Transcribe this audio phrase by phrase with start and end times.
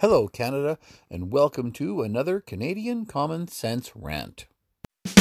[0.00, 0.78] Hello, Canada,
[1.10, 4.46] and welcome to another Canadian Common Sense Rant.
[5.04, 5.16] This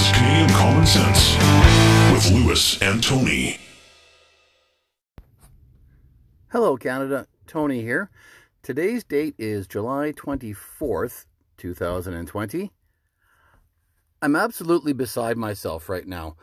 [0.00, 1.36] is Canadian Common Sense
[2.12, 3.58] with Lewis and Tony.
[6.48, 7.28] Hello, Canada.
[7.46, 8.10] Tony here.
[8.62, 11.26] Today's date is July 24th,
[11.56, 12.70] 2020.
[14.22, 16.36] I'm absolutely beside myself right now.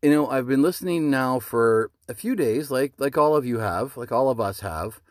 [0.00, 3.58] You know, I've been listening now for a few days, like like all of you
[3.58, 5.02] have, like all of us have,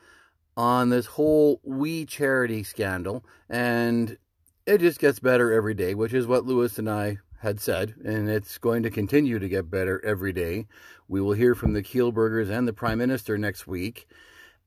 [0.58, 4.18] on this whole We Charity scandal, and
[4.66, 8.28] it just gets better every day, which is what Lewis and I had said, and
[8.28, 10.66] it's going to continue to get better every day.
[11.08, 14.08] We will hear from the Kielburgers and the Prime Minister next week.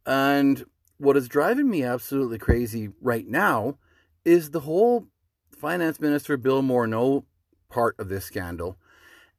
[0.07, 0.65] And
[1.05, 3.77] what is driving me absolutely crazy right now
[4.25, 5.07] is the whole
[5.55, 7.25] Finance Minister Bill Morneau
[7.69, 8.79] part of this scandal.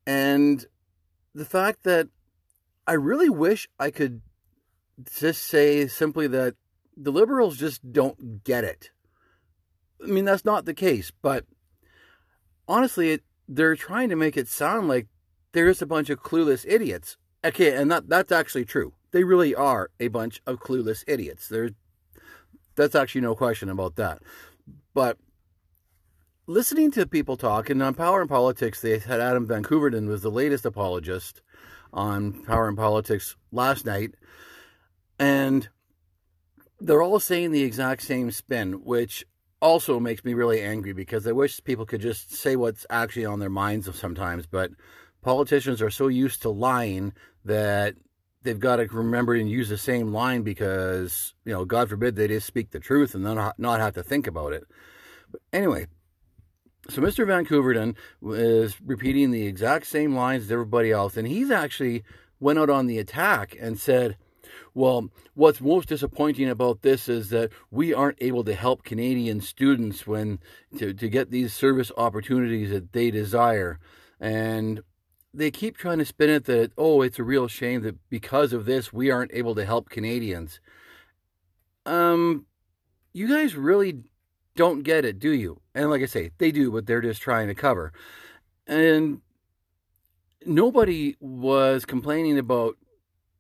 [0.06, 0.66] And
[1.34, 2.08] the fact that
[2.86, 4.22] I really wish I could
[5.18, 6.56] just say simply that
[6.96, 8.92] the Liberals just don't get it.
[10.02, 11.46] I mean, that's not the case, but
[12.68, 15.08] honestly, it, they're trying to make it sound like
[15.52, 17.18] there's a bunch of clueless idiots.
[17.44, 18.94] Okay, and that that's actually true.
[19.16, 21.48] They really are a bunch of clueless idiots.
[21.48, 21.70] There,
[22.76, 24.22] that's actually no question about that.
[24.94, 25.18] But
[26.48, 30.22] listening to people talk, and on Power and Politics, they had Adam Van Koeverden was
[30.22, 31.42] the latest apologist
[31.94, 34.16] on Power and Politics last night,
[35.18, 35.70] and
[36.82, 39.24] they're all saying the exact same spin, which
[39.62, 43.40] also makes me really angry because I wish people could just say what's actually on
[43.40, 44.46] their minds sometimes.
[44.46, 44.72] But
[45.22, 47.14] politicians are so used to lying
[47.46, 47.96] that
[48.46, 52.28] they've got to remember and use the same line because, you know, God forbid they
[52.28, 54.64] just speak the truth and not, not have to think about it.
[55.32, 55.88] But anyway,
[56.88, 57.28] so Mr.
[57.28, 57.96] Van Koeverden
[58.34, 62.04] is repeating the exact same lines as everybody else, and he's actually
[62.40, 64.18] went out on the attack and said,
[64.74, 70.06] well, what's most disappointing about this is that we aren't able to help Canadian students
[70.06, 70.40] when
[70.78, 73.80] to, to get these service opportunities that they desire.
[74.20, 74.82] And
[75.38, 78.66] they keep trying to spin it that, oh, it's a real shame that because of
[78.66, 80.60] this, we aren't able to help Canadians.
[81.86, 82.46] Um,
[83.14, 84.04] you guys really
[84.56, 85.62] don't get it, do you?
[85.74, 87.92] And like I say, they do, but they're just trying to cover.
[88.66, 89.22] And
[90.46, 92.78] nobody was complaining about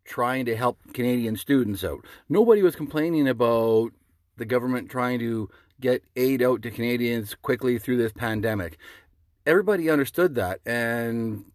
[0.04, 2.06] trying to help Canadian students out.
[2.30, 3.92] Nobody was complaining about
[4.38, 8.78] the government trying to get aid out to Canadians quickly through this pandemic.
[9.46, 10.60] Everybody understood that.
[10.66, 11.46] And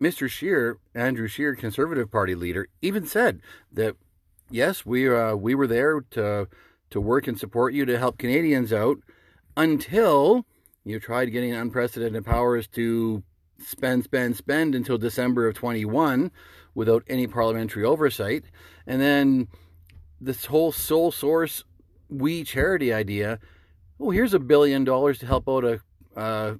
[0.00, 0.28] Mr.
[0.28, 3.40] Scheer, Andrew Scheer, Conservative Party leader, even said
[3.72, 3.96] that
[4.50, 6.48] yes, we uh, we were there to
[6.90, 8.98] to work and support you to help Canadians out
[9.56, 10.46] until
[10.84, 13.22] you tried getting unprecedented powers to
[13.58, 16.30] spend, spend, spend until December of 21
[16.74, 18.44] without any parliamentary oversight.
[18.86, 19.48] And then
[20.20, 21.64] this whole sole source
[22.08, 23.40] we charity idea.
[23.98, 25.80] Oh, here's a billion dollars to help out a
[26.16, 26.54] uh,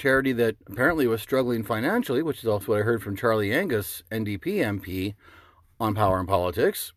[0.00, 4.02] charity that apparently was struggling financially, which is also what I heard from Charlie Angus,
[4.10, 5.14] NDP MP,
[5.78, 6.92] on Power and Politics.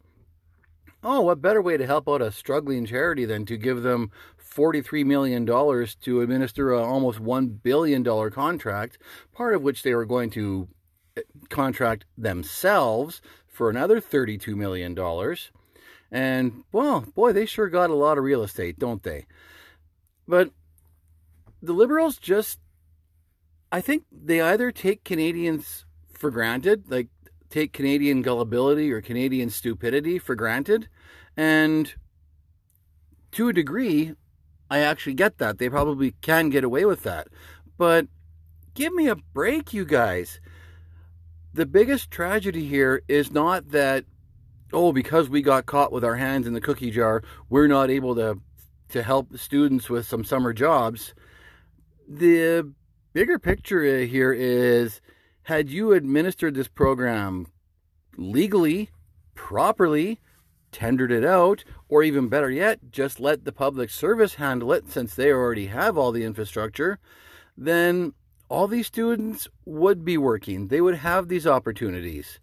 [1.03, 4.09] Oh, what better way to help out a struggling charity than to give them
[4.41, 8.97] $43 million to administer an almost $1 billion contract,
[9.33, 10.69] part of which they were going to
[11.17, 14.97] eh, contract themselves for another $32 million.
[16.09, 19.25] And, well, boy, they sure got a lot of real estate, don't they?
[20.25, 20.51] But
[21.61, 22.59] the Liberals just,
[23.73, 27.07] I think they either take Canadians for granted, like
[27.49, 30.87] take Canadian gullibility or Canadian stupidity for granted.
[31.35, 31.91] And
[33.31, 34.13] to a degree,
[34.69, 35.57] I actually get that.
[35.57, 37.29] They probably can get away with that.
[37.75, 38.05] But
[38.75, 40.39] give me a break, you guys.
[41.55, 44.05] The biggest tragedy here is not that,
[44.71, 48.13] oh, because we got caught with our hands in the cookie jar, we're not able
[48.17, 48.39] to,
[48.89, 51.15] to help students with some summer jobs.
[52.07, 52.71] The
[53.13, 54.99] bigger picture here is
[55.43, 57.47] had you administered this program
[58.17, 58.89] legally,
[59.35, 60.19] properly,
[60.71, 65.15] tendered it out, or even better yet, just let the public service handle it since
[65.15, 66.97] they already have all the infrastructure,
[67.55, 68.13] then
[68.49, 70.67] all these students would be working.
[70.67, 72.39] They would have these opportunities.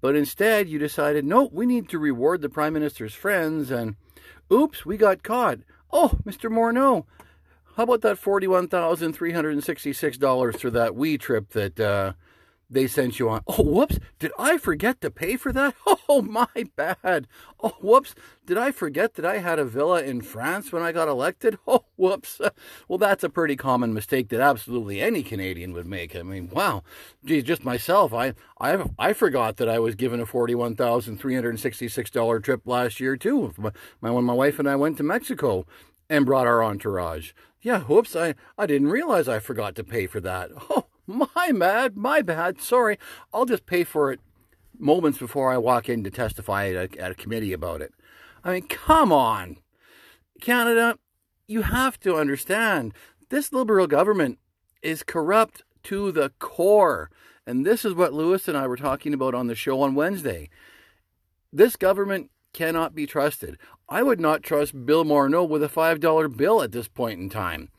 [0.00, 3.96] But instead, you decided, no, we need to reward the Prime Minister's friends, and
[4.52, 5.58] oops, we got caught.
[5.90, 6.50] Oh, Mr.
[6.50, 7.04] Morneau,
[7.78, 12.14] how about that $41,366 for that WE trip that uh,
[12.68, 13.42] they sent you on.
[13.46, 14.00] Oh, whoops.
[14.18, 15.76] Did I forget to pay for that?
[16.10, 17.28] Oh, my bad.
[17.62, 18.14] Oh, whoops.
[18.46, 21.56] Did I forget that I had a villa in France when I got elected?
[21.68, 22.40] Oh, whoops.
[22.88, 26.16] Well, that's a pretty common mistake that absolutely any Canadian would make.
[26.16, 26.82] I mean, wow.
[27.24, 28.12] Geez, just myself.
[28.12, 33.70] I I I forgot that I was given a $41,366 trip last year, too, my,
[34.10, 35.64] when my wife and I went to Mexico
[36.10, 37.32] and brought our entourage.
[37.60, 38.14] Yeah, whoops.
[38.14, 40.50] I, I didn't realize I forgot to pay for that.
[41.10, 42.60] Oh, my bad, my bad.
[42.60, 42.98] Sorry.
[43.32, 44.20] I'll just pay for it
[44.78, 47.94] moments before I walk in to testify at a, at a committee about it.
[48.44, 49.56] I mean, come on.
[50.42, 50.98] Canada,
[51.46, 52.92] you have to understand
[53.30, 54.38] this Liberal government
[54.82, 57.10] is corrupt to the core.
[57.46, 60.50] And this is what Lewis and I were talking about on the show on Wednesday.
[61.50, 63.58] This government cannot be trusted.
[63.88, 67.70] I would not trust Bill Morneau with a $5 bill at this point in time.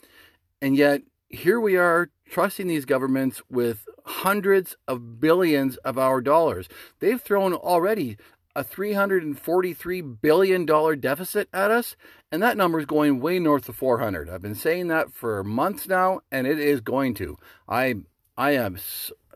[0.62, 6.68] And yet, here we are trusting these governments with hundreds of billions of our dollars.
[7.00, 8.18] They've thrown already
[8.56, 11.96] a $343 billion deficit at us,
[12.32, 14.30] and that number is going way north of 400.
[14.30, 17.38] I've been saying that for months now, and it is going to.
[17.68, 17.96] I,
[18.38, 18.78] I am,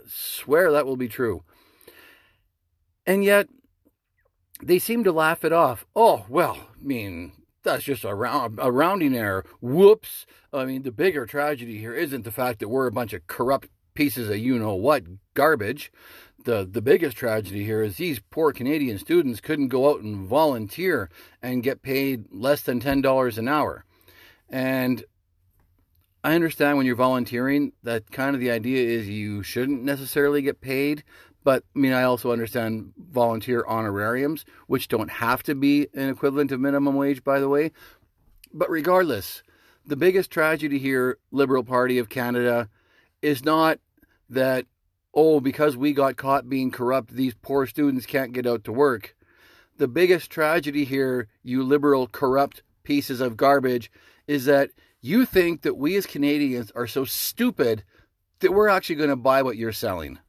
[0.07, 1.43] swear that will be true.
[3.05, 3.47] And yet,
[4.63, 5.85] they seem to laugh it off.
[5.95, 7.33] Oh, well, I mean,
[7.63, 9.45] that's just a, round, a rounding error.
[9.61, 10.25] Whoops.
[10.51, 13.69] I mean, the bigger tragedy here isn't the fact that we're a bunch of corrupt
[13.93, 15.91] pieces of you know what garbage.
[16.45, 21.09] The, the biggest tragedy here is these poor Canadian students couldn't go out and volunteer
[21.41, 23.85] and get paid less than $10 an hour.
[24.49, 25.05] And
[26.23, 30.61] I understand when you're volunteering that kind of the idea is you shouldn't necessarily get
[30.61, 31.03] paid,
[31.43, 36.51] but I mean, I also understand volunteer honorariums, which don't have to be an equivalent
[36.51, 37.71] of minimum wage, by the way.
[38.53, 39.43] But regardless,
[39.85, 42.69] the biggest tragedy here, Liberal Party of Canada,
[43.21, 43.79] is not
[44.29, 44.65] that,
[45.13, 49.15] oh, because we got caught being corrupt, these poor students can't get out to work.
[49.77, 53.91] The biggest tragedy here, you liberal, corrupt pieces of garbage,
[54.27, 54.69] is that
[55.01, 57.83] you think that we as Canadians are so stupid
[58.39, 60.19] that we're actually going to buy what you're selling.